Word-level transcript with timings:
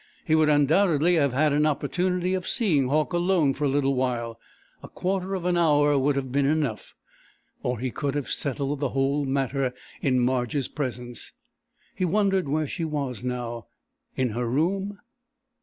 He 0.25 0.33
would 0.33 0.49
undoubtedly 0.49 1.13
have 1.13 1.31
had 1.31 1.53
an 1.53 1.67
opportunity 1.67 2.33
of 2.33 2.47
seeing 2.47 2.87
Hauck 2.87 3.13
alone 3.13 3.53
for 3.53 3.65
a 3.65 3.69
little 3.69 3.93
while 3.93 4.39
a 4.81 4.89
quarter 4.89 5.35
of 5.35 5.45
an 5.45 5.55
hour 5.59 5.95
would 5.95 6.15
have 6.15 6.31
been 6.31 6.47
enough; 6.47 6.95
or 7.61 7.77
he 7.77 7.91
could 7.91 8.15
have 8.15 8.27
settled 8.27 8.79
the 8.79 8.89
whole 8.89 9.25
matter 9.25 9.75
in 10.01 10.19
Marge's 10.19 10.67
presence. 10.67 11.33
He 11.95 12.03
wondered 12.03 12.49
where 12.49 12.65
she 12.65 12.83
was 12.83 13.23
now. 13.23 13.67
In 14.15 14.29
her 14.29 14.49
room? 14.49 14.97